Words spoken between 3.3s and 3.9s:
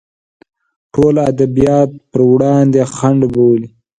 بولي.